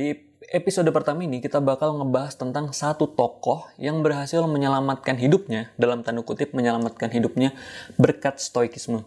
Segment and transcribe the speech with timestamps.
[0.00, 0.16] di
[0.56, 6.24] episode pertama ini kita bakal ngebahas tentang satu tokoh yang berhasil menyelamatkan hidupnya, dalam tanda
[6.24, 7.52] kutip menyelamatkan hidupnya
[8.00, 9.04] berkat stoikisme.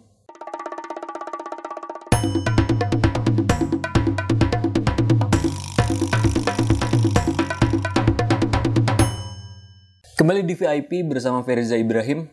[10.13, 12.29] Kembali di VIP bersama Feriza Ibrahim.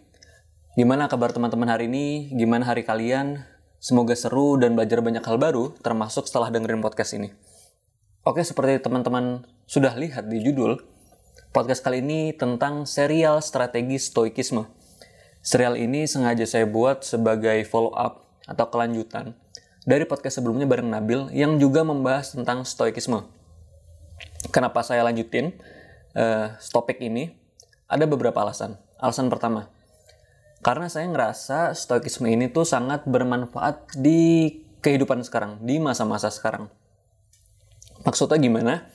[0.77, 2.29] Gimana kabar teman-teman hari ini?
[2.37, 3.41] Gimana hari kalian?
[3.81, 7.50] Semoga seru dan belajar banyak hal baru, termasuk setelah dengerin podcast ini.
[8.21, 10.77] Oke, seperti teman-teman sudah lihat di judul,
[11.57, 14.69] podcast kali ini tentang serial strategi stoikisme.
[15.41, 19.33] Serial ini sengaja saya buat sebagai follow up atau kelanjutan
[19.89, 23.25] dari podcast sebelumnya bareng Nabil yang juga membahas tentang stoikisme.
[24.53, 25.57] Kenapa saya lanjutin
[26.13, 27.33] uh, topik ini?
[27.89, 28.77] Ada beberapa alasan.
[29.01, 29.73] Alasan pertama,
[30.61, 36.69] karena saya ngerasa stoikisme ini tuh sangat bermanfaat di kehidupan sekarang, di masa-masa sekarang
[38.05, 38.89] Maksudnya gimana?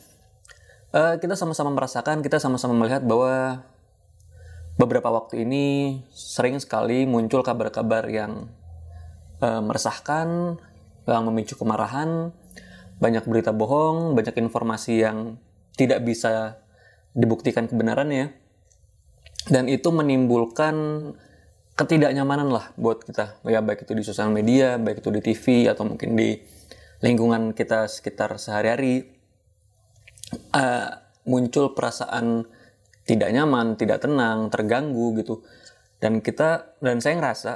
[0.95, 3.67] Uh, kita sama-sama merasakan, kita sama-sama melihat bahwa
[4.79, 5.65] beberapa waktu ini
[6.11, 8.47] sering sekali muncul kabar-kabar yang
[9.43, 10.57] uh, meresahkan,
[11.05, 12.31] yang memicu kemarahan,
[12.97, 15.37] banyak berita bohong, banyak informasi yang
[15.75, 16.63] tidak bisa
[17.11, 18.31] dibuktikan kebenarannya,
[19.51, 20.75] dan itu menimbulkan
[21.75, 25.83] ketidaknyamanan lah buat kita, ya baik itu di sosial media, baik itu di TV atau
[25.83, 26.39] mungkin di
[27.05, 29.05] lingkungan kita sekitar sehari-hari
[30.57, 30.89] uh,
[31.29, 32.49] muncul perasaan
[33.05, 35.45] tidak nyaman, tidak tenang, terganggu gitu.
[36.01, 37.51] Dan kita dan saya ngerasa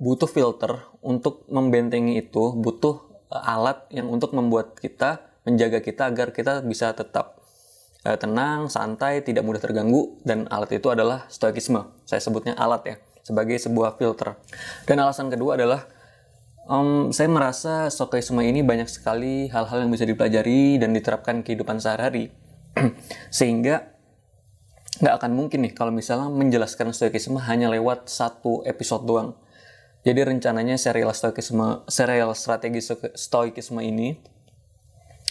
[0.00, 6.32] butuh filter untuk membentengi itu, butuh uh, alat yang untuk membuat kita menjaga kita agar
[6.32, 7.44] kita bisa tetap
[8.08, 11.84] uh, tenang, santai, tidak mudah terganggu dan alat itu adalah stoikisme.
[12.08, 14.32] Saya sebutnya alat ya sebagai sebuah filter.
[14.88, 15.84] Dan alasan kedua adalah
[16.64, 22.32] Um, saya merasa stoikisme ini banyak sekali hal-hal yang bisa dipelajari dan diterapkan kehidupan sehari-hari.
[23.36, 23.92] Sehingga
[25.04, 29.36] nggak akan mungkin nih kalau misalnya menjelaskan stoikisme hanya lewat satu episode doang.
[30.04, 32.80] Jadi rencananya serial stoikisme, serial strategi
[33.12, 34.16] stoikisme ini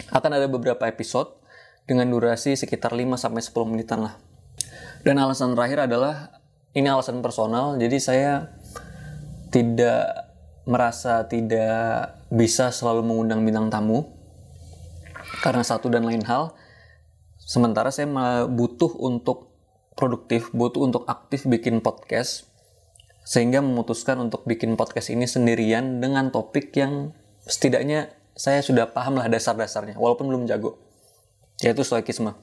[0.09, 1.33] akan ada beberapa episode
[1.85, 4.15] dengan durasi sekitar 5 sampai 10 menitan lah.
[5.05, 6.41] Dan alasan terakhir adalah
[6.73, 8.31] ini alasan personal, jadi saya
[9.53, 10.22] tidak
[10.63, 14.07] merasa tidak bisa selalu mengundang bintang tamu
[15.43, 16.55] karena satu dan lain hal.
[17.43, 18.07] Sementara saya
[18.47, 19.51] butuh untuk
[19.99, 22.47] produktif, butuh untuk aktif bikin podcast
[23.23, 29.31] sehingga memutuskan untuk bikin podcast ini sendirian dengan topik yang setidaknya saya sudah paham lah
[29.31, 30.79] dasar-dasarnya walaupun belum jago
[31.59, 32.35] yaitu stoikisme.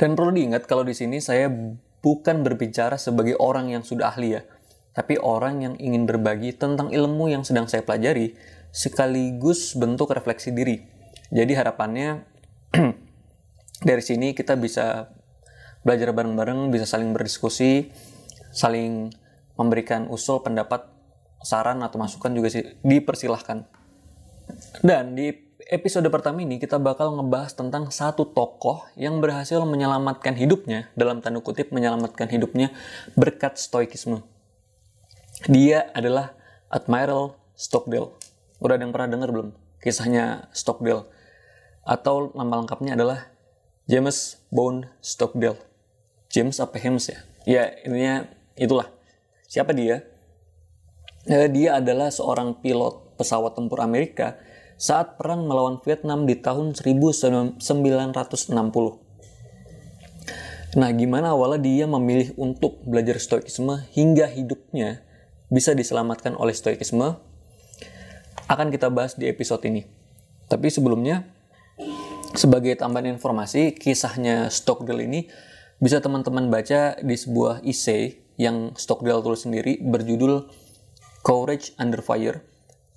[0.00, 1.46] Dan perlu diingat kalau di sini saya
[2.02, 4.42] bukan berbicara sebagai orang yang sudah ahli ya
[4.94, 8.38] tapi orang yang ingin berbagi tentang ilmu yang sedang saya pelajari
[8.70, 10.82] sekaligus bentuk refleksi diri.
[11.34, 12.22] Jadi harapannya
[13.88, 15.10] dari sini kita bisa
[15.82, 17.90] belajar bareng-bareng, bisa saling berdiskusi,
[18.54, 19.10] saling
[19.58, 20.86] memberikan usul, pendapat,
[21.42, 23.66] saran atau masukan juga sih dipersilahkan.
[24.80, 25.30] Dan di
[25.70, 31.40] episode pertama ini kita bakal ngebahas tentang satu tokoh yang berhasil menyelamatkan hidupnya, dalam tanda
[31.40, 32.72] kutip menyelamatkan hidupnya
[33.14, 34.33] berkat stoikisme.
[35.44, 36.32] Dia adalah
[36.72, 38.16] Admiral Stockdale.
[38.64, 41.04] Udah ada yang pernah dengar belum kisahnya Stockdale?
[41.84, 43.28] Atau nama lengkapnya adalah
[43.84, 45.60] James Bond Stockdale.
[46.32, 47.20] James apa James ya?
[47.44, 48.24] Ya, intinya
[48.56, 48.88] itulah.
[49.44, 50.08] Siapa dia?
[51.28, 54.40] Eh, dia adalah seorang pilot pesawat tempur Amerika
[54.80, 57.60] saat perang melawan Vietnam di tahun 1960.
[60.74, 65.04] Nah, gimana awalnya dia memilih untuk belajar stoikisme hingga hidupnya
[65.52, 67.20] bisa diselamatkan oleh stoikisme
[68.48, 69.84] akan kita bahas di episode ini.
[70.48, 71.24] Tapi sebelumnya,
[72.36, 75.26] sebagai tambahan informasi, kisahnya Stockdale ini
[75.80, 80.48] bisa teman-teman baca di sebuah essay yang Stockdale tulis sendiri berjudul
[81.24, 82.44] Courage Under Fire,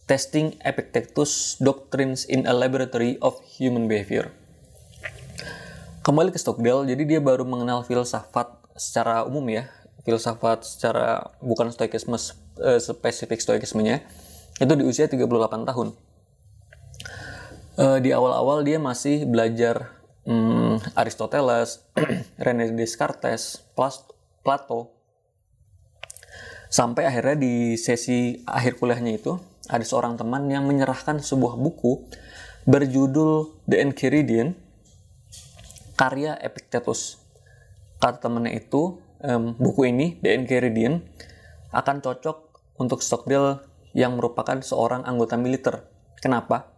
[0.03, 4.35] Testing Epictetus Doctrines in a Laboratory of Human Behavior.
[6.03, 9.67] Kembali ke Stockdale, jadi dia baru mengenal filsafat secara umum ya,
[10.07, 12.15] filsafat secara bukan stoikisme
[12.61, 14.01] uh, spesifik stoikismenya
[14.57, 15.87] itu di usia 38 tahun.
[17.77, 19.93] Uh, di awal-awal dia masih belajar
[20.25, 21.85] um, Aristoteles,
[22.43, 23.61] René Descartes,
[24.41, 24.97] Plato.
[26.67, 29.39] Sampai akhirnya di sesi akhir kuliahnya itu
[29.71, 32.03] ada seorang teman yang menyerahkan sebuah buku
[32.67, 34.57] berjudul The Enchiridion
[35.95, 37.21] karya Epictetus.
[37.97, 41.01] Kata temannya itu um, buku ini, The Enchiridion,
[41.73, 42.46] akan cocok
[42.77, 43.61] untuk Stockdale
[43.97, 45.85] yang merupakan seorang anggota militer.
[46.17, 46.69] Kenapa?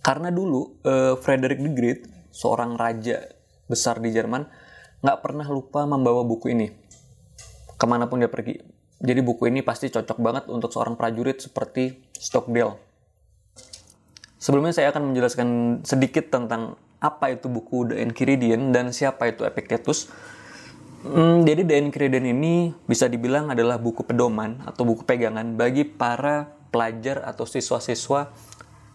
[0.00, 2.00] Karena dulu uh, Frederick the Great,
[2.32, 3.28] seorang raja
[3.68, 4.48] besar di Jerman,
[5.00, 6.68] nggak pernah lupa membawa buku ini
[7.80, 8.60] ke mana pun dia pergi.
[9.00, 12.76] Jadi buku ini pasti cocok banget untuk seorang prajurit seperti Stockdale.
[14.36, 15.48] Sebelumnya saya akan menjelaskan
[15.88, 20.12] sedikit tentang apa itu buku The Enchiridion dan siapa itu Epictetus.
[21.00, 26.52] Hmm, jadi The Enchiridion ini bisa dibilang adalah buku pedoman atau buku pegangan bagi para
[26.68, 28.28] pelajar atau siswa-siswa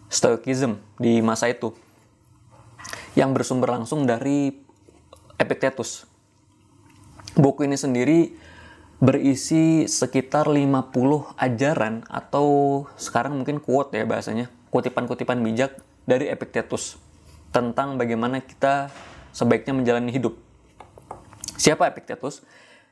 [0.06, 1.74] Stoicism di masa itu
[3.18, 4.54] yang bersumber langsung dari
[5.42, 6.06] Epictetus.
[7.34, 8.38] Buku ini sendiri
[9.02, 10.94] berisi sekitar 50
[11.36, 12.48] ajaran atau
[13.02, 17.02] sekarang mungkin quote ya bahasanya, kutipan-kutipan bijak dari Epictetus
[17.50, 18.94] tentang bagaimana kita
[19.34, 20.45] sebaiknya menjalani hidup.
[21.56, 22.44] Siapa Epictetus?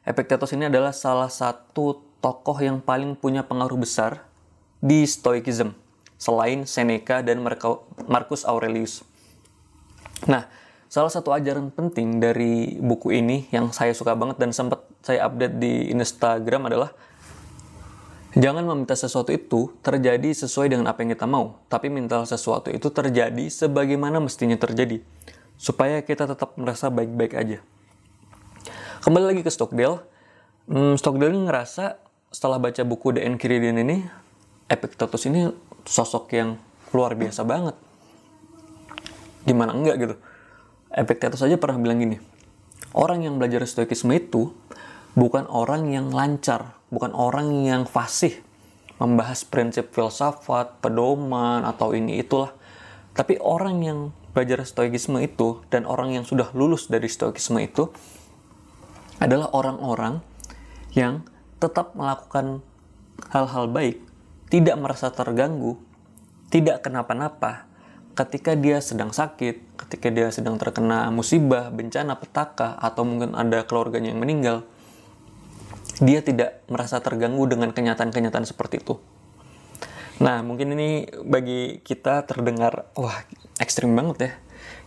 [0.04, 4.28] Epictetus ini adalah salah satu tokoh yang paling punya pengaruh besar
[4.84, 5.76] di Stoicism
[6.20, 7.44] selain Seneca dan
[8.08, 9.04] Marcus Aurelius.
[10.24, 10.48] Nah,
[10.94, 15.58] Salah satu ajaran penting dari buku ini yang saya suka banget dan sempat saya update
[15.58, 16.94] di Instagram adalah
[18.38, 22.94] jangan meminta sesuatu itu terjadi sesuai dengan apa yang kita mau, tapi minta sesuatu itu
[22.94, 25.02] terjadi sebagaimana mestinya terjadi,
[25.58, 27.58] supaya kita tetap merasa baik-baik aja.
[29.04, 30.00] Kembali lagi ke Stockdale,
[30.72, 32.00] hmm, Stockdale ngerasa
[32.32, 34.00] setelah baca buku The Enchiridion ini,
[34.72, 35.52] Epictetus ini
[35.84, 36.56] sosok yang
[36.96, 37.76] luar biasa banget.
[39.44, 40.16] Gimana enggak gitu
[40.88, 42.16] Epictetus saja pernah bilang gini,
[42.96, 44.56] orang yang belajar stoikisme itu
[45.20, 48.40] bukan orang yang lancar, bukan orang yang fasih
[49.04, 52.56] membahas prinsip filsafat, pedoman, atau ini itulah.
[53.12, 54.00] Tapi orang yang
[54.32, 57.92] belajar stoikisme itu dan orang yang sudah lulus dari stoikisme itu
[59.24, 60.20] adalah orang-orang
[60.92, 61.24] yang
[61.64, 62.60] tetap melakukan
[63.32, 64.04] hal-hal baik,
[64.52, 65.80] tidak merasa terganggu,
[66.52, 67.72] tidak kenapa-napa,
[68.14, 74.12] ketika dia sedang sakit, ketika dia sedang terkena musibah, bencana, petaka, atau mungkin ada keluarganya
[74.12, 74.68] yang meninggal,
[76.04, 79.00] dia tidak merasa terganggu dengan kenyataan-kenyataan seperti itu.
[80.22, 83.24] Nah, mungkin ini bagi kita terdengar, wah
[83.58, 84.32] ekstrim banget ya.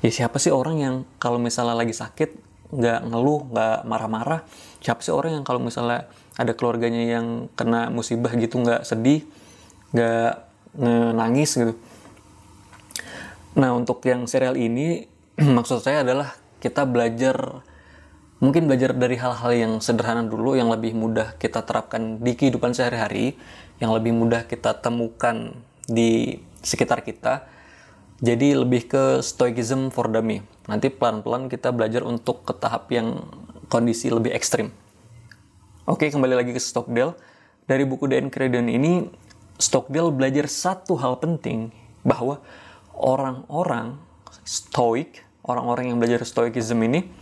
[0.05, 4.41] Ya siapa sih orang yang kalau misalnya lagi sakit, nggak ngeluh, nggak marah-marah?
[4.83, 9.25] Siapa sih orang yang kalau misalnya ada keluarganya yang kena musibah gitu, nggak sedih,
[9.95, 10.33] nggak
[11.17, 11.75] nangis gitu?
[13.57, 15.09] Nah, untuk yang serial ini
[15.57, 17.65] maksud saya adalah kita belajar
[18.37, 23.33] mungkin belajar dari hal-hal yang sederhana dulu yang lebih mudah kita terapkan di kehidupan sehari-hari,
[23.81, 25.57] yang lebih mudah kita temukan
[25.89, 27.49] di sekitar kita.
[28.17, 30.41] Jadi lebih ke stoicism for dummy.
[30.73, 33.29] Nanti pelan-pelan kita belajar untuk ke tahap yang
[33.69, 34.73] kondisi lebih ekstrim.
[35.85, 37.13] Oke, kembali lagi ke Stockdale.
[37.69, 39.05] Dari buku The Enchiridion ini,
[39.61, 41.69] Stockdale belajar satu hal penting,
[42.07, 42.41] bahwa
[42.97, 44.01] orang-orang
[44.49, 47.13] stoik, orang-orang yang belajar stoikism ini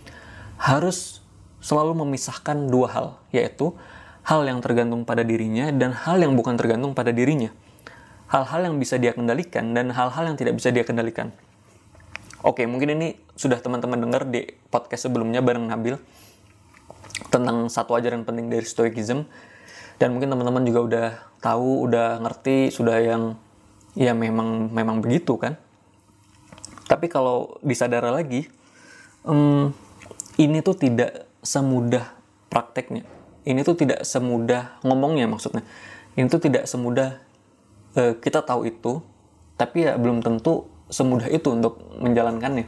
[0.63, 1.25] harus
[1.59, 3.75] selalu memisahkan dua hal, yaitu
[4.23, 7.51] hal yang tergantung pada dirinya dan hal yang bukan tergantung pada dirinya.
[8.29, 11.31] Hal-hal yang bisa dia kendalikan dan hal-hal yang tidak bisa dia kendalikan.
[12.45, 15.97] Oke, mungkin ini sudah teman-teman dengar di podcast sebelumnya bareng Nabil
[17.33, 19.25] tentang satu ajaran penting dari Stoicism
[19.97, 21.09] dan mungkin teman-teman juga udah
[21.41, 23.23] tahu, udah ngerti, sudah yang
[23.95, 25.57] ya memang memang begitu kan.
[26.85, 28.45] Tapi kalau disadar lagi,
[29.25, 29.73] um,
[30.37, 32.13] ini tuh tidak semudah
[32.53, 33.07] prakteknya.
[33.45, 35.65] Ini tuh tidak semudah ngomongnya maksudnya.
[36.17, 37.21] Ini tuh tidak semudah
[37.97, 39.03] uh, kita tahu itu,
[39.59, 42.67] tapi ya belum tentu semudah itu untuk menjalankannya.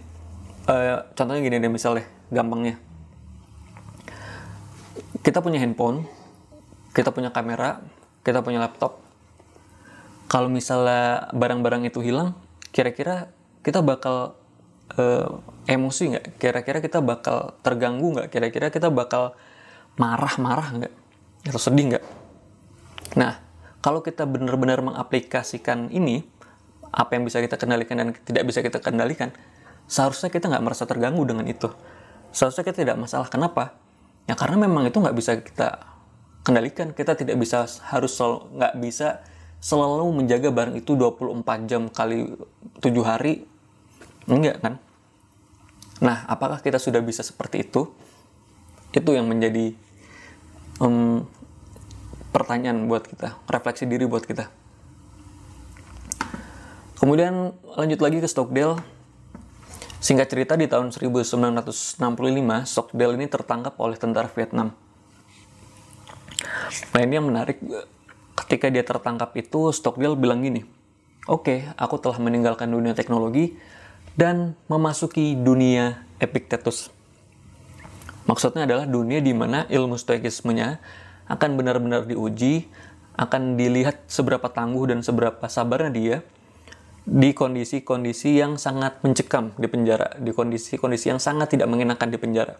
[0.66, 2.78] Uh, contohnya gini deh misalnya, gampangnya.
[5.22, 6.06] Kita punya handphone,
[6.94, 7.82] kita punya kamera,
[8.22, 9.02] kita punya laptop.
[10.26, 12.34] Kalau misalnya barang-barang itu hilang,
[12.74, 13.30] kira-kira
[13.62, 14.34] kita bakal
[14.98, 15.38] uh,
[15.70, 16.26] emosi nggak?
[16.38, 18.28] Kira-kira kita bakal terganggu nggak?
[18.34, 19.38] Kira-kira kita bakal
[19.94, 20.94] marah-marah nggak?
[21.46, 22.04] Atau sedih nggak?
[23.14, 23.45] Nah,
[23.80, 26.26] kalau kita benar-benar mengaplikasikan ini,
[26.90, 29.30] apa yang bisa kita kendalikan dan tidak bisa kita kendalikan,
[29.86, 31.70] seharusnya kita nggak merasa terganggu dengan itu.
[32.34, 33.28] Seharusnya kita tidak masalah.
[33.30, 33.76] Kenapa?
[34.26, 35.86] Ya karena memang itu nggak bisa kita
[36.42, 36.90] kendalikan.
[36.96, 39.22] Kita tidak bisa harus nggak bisa
[39.62, 42.36] selalu menjaga barang itu 24 jam kali
[42.84, 43.46] 7 hari
[44.26, 44.74] Enggak kan?
[46.02, 47.88] Nah, apakah kita sudah bisa seperti itu?
[48.90, 49.72] Itu yang menjadi
[50.82, 51.24] um,
[52.36, 54.52] pertanyaan buat kita, refleksi diri buat kita.
[57.00, 58.76] Kemudian lanjut lagi ke Stockdale.
[60.04, 61.96] Singkat cerita di tahun 1965,
[62.68, 64.76] Stockdale ini tertangkap oleh tentara Vietnam.
[66.92, 67.56] Nah ini yang menarik,
[68.44, 70.68] ketika dia tertangkap itu Stockdale bilang gini,
[71.26, 73.58] Oke, aku telah meninggalkan dunia teknologi
[74.14, 76.92] dan memasuki dunia Epictetus.
[78.30, 80.78] Maksudnya adalah dunia di mana ilmu stoikismenya
[81.26, 82.70] akan benar-benar diuji,
[83.16, 86.16] akan dilihat seberapa tangguh dan seberapa sabarnya dia
[87.06, 92.58] di kondisi-kondisi yang sangat mencekam di penjara, di kondisi-kondisi yang sangat tidak mengenakan di penjara.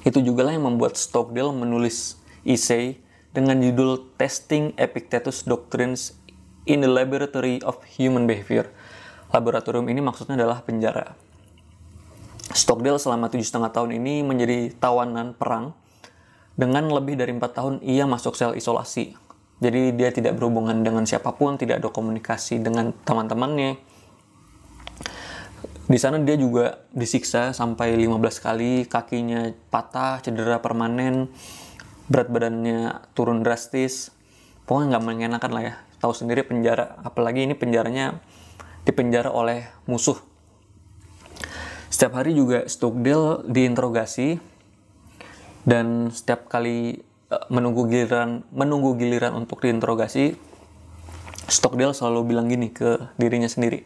[0.00, 2.16] Itu juga lah yang membuat Stockdale menulis
[2.48, 2.96] essay
[3.36, 6.16] dengan judul Testing Epictetus Doctrines
[6.64, 8.72] in the laboratory of human behavior.
[9.28, 11.12] Laboratorium ini maksudnya adalah penjara.
[12.56, 15.76] Stockdale selama tujuh setengah tahun ini menjadi tawanan perang.
[16.58, 19.14] Dengan lebih dari empat tahun ia masuk sel isolasi.
[19.62, 23.78] Jadi dia tidak berhubungan dengan siapa pun, tidak ada komunikasi dengan teman-temannya.
[25.88, 31.30] Di sana dia juga disiksa sampai 15 kali, kakinya patah, cedera permanen,
[32.10, 34.10] berat badannya turun drastis.
[34.66, 38.22] Pokoknya nggak mengenakan lah ya tahu sendiri penjara apalagi ini penjaranya
[38.86, 40.16] dipenjara oleh musuh
[41.90, 44.38] setiap hari juga Stockdale diinterogasi
[45.68, 50.40] dan setiap kali uh, menunggu giliran menunggu giliran untuk diinterogasi
[51.48, 53.84] Stockdale selalu bilang gini ke dirinya sendiri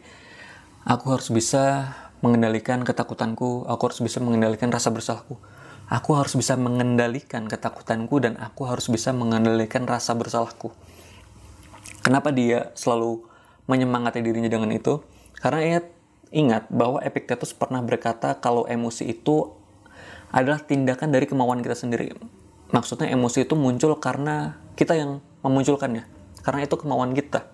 [0.87, 1.91] aku harus bisa
[2.23, 5.35] mengendalikan ketakutanku aku harus bisa mengendalikan rasa bersalahku
[5.91, 10.71] aku harus bisa mengendalikan ketakutanku dan aku harus bisa mengendalikan rasa bersalahku
[12.03, 13.23] Kenapa dia selalu
[13.63, 14.99] menyemangati dirinya dengan itu?
[15.39, 15.79] Karena ia
[16.35, 19.55] ingat bahwa Epictetus pernah berkata kalau emosi itu
[20.33, 22.11] adalah tindakan dari kemauan kita sendiri.
[22.73, 26.09] Maksudnya emosi itu muncul karena kita yang memunculkannya.
[26.41, 27.45] Karena itu kemauan kita.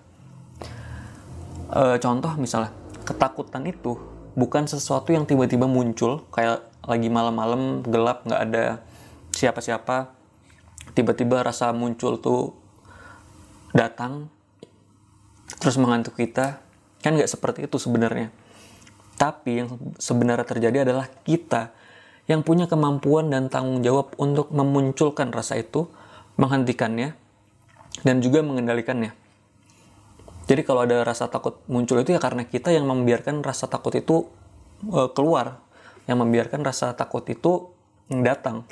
[1.70, 2.72] E, contoh misalnya,
[3.04, 4.00] ketakutan itu
[4.32, 8.64] bukan sesuatu yang tiba-tiba muncul kayak lagi malam-malam gelap nggak ada
[9.34, 10.14] siapa-siapa
[10.96, 12.54] tiba-tiba rasa muncul tuh
[13.74, 14.30] datang
[15.58, 16.62] terus mengantuk kita
[17.02, 18.30] kan nggak seperti itu sebenarnya
[19.18, 19.68] tapi yang
[20.00, 21.74] sebenarnya terjadi adalah kita
[22.26, 25.88] yang punya kemampuan dan tanggung jawab untuk memunculkan rasa itu
[26.36, 27.16] menghentikannya
[28.02, 29.12] dan juga mengendalikannya.
[30.50, 34.26] Jadi kalau ada rasa takut muncul itu ya karena kita yang membiarkan rasa takut itu
[34.90, 35.62] uh, keluar.
[36.10, 37.70] Yang membiarkan rasa takut itu
[38.10, 38.66] datang.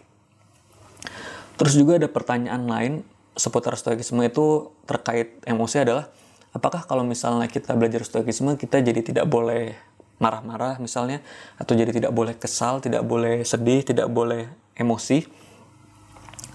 [1.55, 2.93] Terus juga ada pertanyaan lain
[3.39, 6.11] seputar stoikisme itu terkait emosi adalah
[6.51, 9.79] apakah kalau misalnya kita belajar stoikisme kita jadi tidak boleh
[10.19, 11.23] marah-marah misalnya
[11.59, 15.27] atau jadi tidak boleh kesal, tidak boleh sedih, tidak boleh emosi.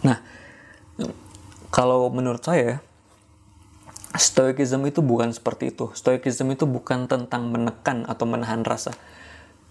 [0.03, 0.19] Nah,
[1.71, 2.83] kalau menurut saya
[4.13, 5.89] stoikisme itu bukan seperti itu.
[5.95, 8.93] Stoikisme itu bukan tentang menekan atau menahan rasa.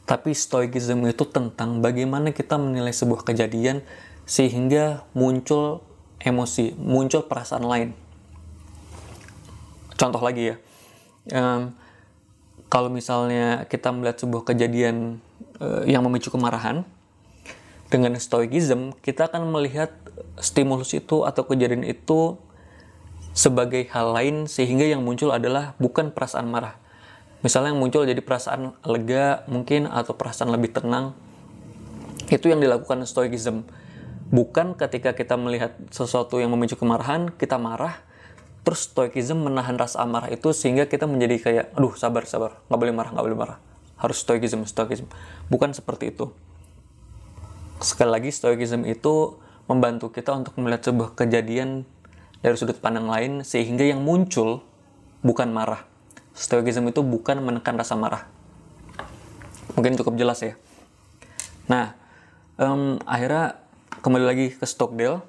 [0.02, 3.87] Tapi stoikisme itu tentang bagaimana kita menilai sebuah kejadian
[4.26, 5.84] sehingga muncul
[6.18, 8.02] emosi, muncul perasaan lain
[10.02, 10.56] contoh lagi ya
[11.38, 11.70] um,
[12.73, 15.21] kalau misalnya kita melihat sebuah kejadian
[15.61, 16.88] uh, yang memicu kemarahan
[17.93, 19.93] dengan stoikism kita akan melihat
[20.41, 22.41] stimulus itu atau kejadian itu
[23.37, 26.81] sebagai hal lain sehingga yang muncul adalah bukan perasaan marah.
[27.45, 31.12] Misalnya yang muncul jadi perasaan lega mungkin atau perasaan lebih tenang
[32.33, 33.69] itu yang dilakukan stoikism.
[34.33, 38.00] Bukan ketika kita melihat sesuatu yang memicu kemarahan kita marah
[38.62, 42.59] terus stoikism menahan rasa amarah itu sehingga kita menjadi kayak aduh sabar sabar.
[42.71, 43.59] Nggak boleh marah nggak boleh marah.
[43.99, 45.07] Harus stoikism stoikism
[45.50, 46.31] bukan seperti itu.
[47.83, 51.83] Sekali lagi stoikism itu membantu kita untuk melihat sebuah kejadian
[52.42, 54.62] dari sudut pandang lain sehingga yang muncul
[55.23, 55.87] bukan marah.
[56.33, 58.33] Stoikism itu bukan menekan rasa marah
[59.76, 60.54] mungkin cukup jelas ya.
[61.69, 61.97] Nah
[62.61, 63.61] um, akhirnya
[64.04, 65.25] kembali lagi ke Stockdale.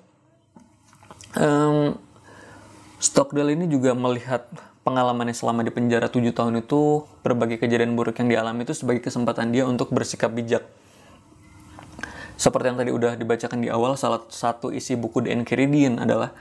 [1.34, 1.98] Um,
[3.04, 4.48] Stockdale ini juga melihat
[4.88, 9.52] pengalamannya selama di penjara 7 tahun itu, berbagai kejadian buruk yang dialami itu sebagai kesempatan
[9.52, 10.64] dia untuk bersikap bijak.
[12.40, 16.32] Seperti yang tadi udah dibacakan di awal, salah satu isi buku The Enchiridion adalah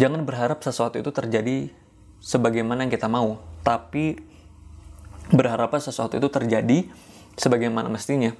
[0.00, 1.68] jangan berharap sesuatu itu terjadi
[2.24, 4.16] sebagaimana yang kita mau, tapi
[5.36, 6.88] berharap sesuatu itu terjadi
[7.36, 8.32] sebagaimana mestinya.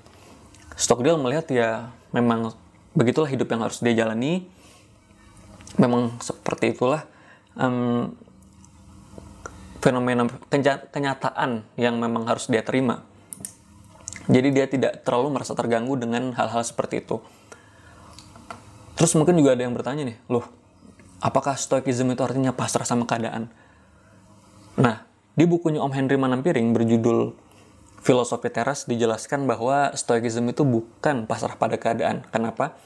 [0.80, 2.56] Stockdale melihat ya memang
[2.96, 4.48] begitulah hidup yang harus dia jalani,
[5.76, 7.04] memang seperti itulah
[7.56, 8.12] um,
[9.80, 10.28] fenomena
[10.92, 13.02] kenyataan yang memang harus dia terima.
[14.30, 17.18] Jadi dia tidak terlalu merasa terganggu dengan hal-hal seperti itu.
[18.94, 20.44] Terus mungkin juga ada yang bertanya nih, loh,
[21.24, 23.48] apakah stoikism itu artinya pasrah sama keadaan?
[24.76, 27.32] Nah, di bukunya Om Henry Manampiring berjudul
[28.00, 32.24] Filosofi Teras dijelaskan bahwa stoikism itu bukan pasrah pada keadaan.
[32.28, 32.76] Kenapa?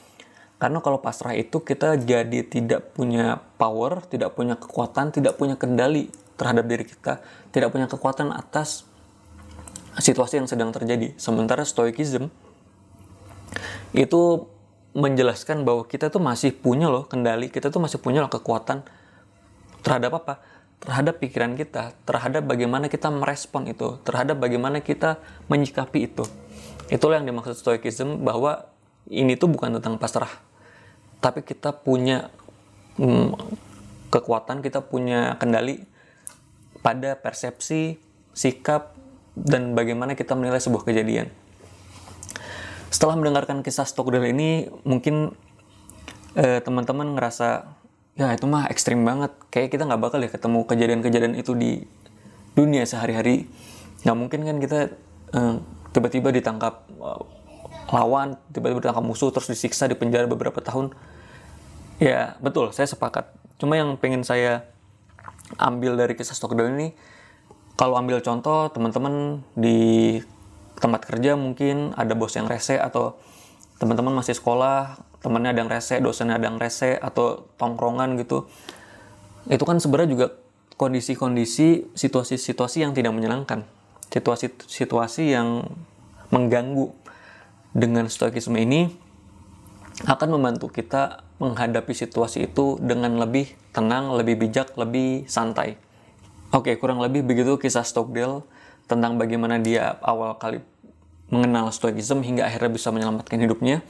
[0.65, 6.09] Karena kalau pasrah itu kita jadi tidak punya power, tidak punya kekuatan, tidak punya kendali
[6.41, 7.21] terhadap diri kita,
[7.53, 8.89] tidak punya kekuatan atas
[10.01, 11.13] situasi yang sedang terjadi.
[11.21, 12.33] Sementara stoikism
[13.93, 14.49] itu
[14.97, 18.89] menjelaskan bahwa kita tuh masih punya loh kendali, kita tuh masih punya loh kekuatan
[19.85, 20.41] terhadap apa?
[20.81, 25.21] Terhadap pikiran kita, terhadap bagaimana kita merespon itu, terhadap bagaimana kita
[25.53, 26.25] menyikapi itu.
[26.89, 28.73] Itulah yang dimaksud stoikism bahwa
[29.13, 30.33] ini tuh bukan tentang pasrah,
[31.19, 32.31] tapi kita punya
[32.99, 33.35] hmm,
[34.11, 35.83] kekuatan, kita punya kendali
[36.85, 37.99] pada persepsi,
[38.37, 38.95] sikap,
[39.35, 41.27] dan bagaimana kita menilai sebuah kejadian.
[42.95, 45.35] Setelah mendengarkan kisah Stockdale ini mungkin
[46.39, 47.67] eh, teman-teman ngerasa
[48.15, 49.35] ya itu mah ekstrim banget.
[49.51, 51.83] Kayak kita nggak bakal ya ketemu kejadian-kejadian itu di
[52.55, 53.51] dunia sehari-hari.
[54.07, 54.79] Nggak mungkin kan kita
[55.35, 55.55] eh,
[55.91, 56.87] tiba-tiba ditangkap
[57.93, 60.95] lawan tiba-tiba ditangkap musuh terus disiksa di penjara beberapa tahun.
[62.01, 63.31] Ya betul saya sepakat.
[63.61, 64.69] Cuma yang pengen saya
[65.61, 66.89] ambil dari kisah Stockdale ini
[67.75, 70.19] kalau ambil contoh teman-teman di
[70.79, 73.19] tempat kerja mungkin ada bos yang rese atau
[73.79, 78.47] teman-teman masih sekolah temannya ada yang rese dosennya ada yang rese atau tongkrongan gitu.
[79.49, 80.27] Itu kan sebenarnya juga
[80.77, 83.65] kondisi-kondisi situasi-situasi yang tidak menyenangkan.
[84.13, 85.65] Situasi-situasi yang
[86.29, 87.04] mengganggu
[87.75, 88.89] dengan stoikisme ini
[90.07, 95.77] akan membantu kita menghadapi situasi itu dengan lebih tenang, lebih bijak, lebih santai.
[96.55, 98.47] Oke, kurang lebih begitu kisah Stockdale
[98.87, 100.63] tentang bagaimana dia awal kali
[101.33, 103.83] mengenal stoikism hingga akhirnya bisa menyelamatkan hidupnya.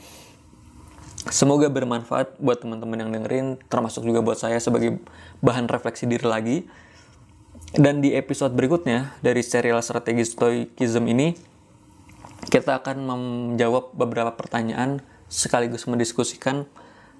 [1.29, 5.01] Semoga bermanfaat buat teman-teman yang dengerin, termasuk juga buat saya sebagai
[5.41, 6.57] bahan refleksi diri lagi.
[7.75, 11.33] Dan di episode berikutnya dari serial strategi stoikism ini,
[12.55, 16.63] kita akan menjawab beberapa pertanyaan sekaligus mendiskusikan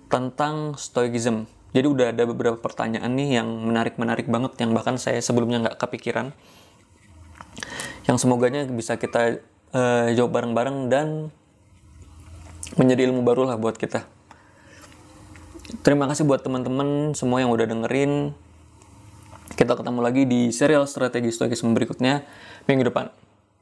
[0.07, 1.43] tentang stoikism.
[1.75, 6.31] Jadi udah ada beberapa pertanyaan nih yang menarik-menarik banget yang bahkan saya sebelumnya nggak kepikiran
[8.07, 9.43] yang semoganya bisa kita
[9.75, 11.07] uh, jawab bareng-bareng dan
[12.79, 14.07] menjadi ilmu baru lah buat kita.
[15.83, 18.31] Terima kasih buat teman-teman semua yang udah dengerin.
[19.51, 22.23] Kita ketemu lagi di serial strategi stoikisme berikutnya
[22.71, 23.24] minggu depan.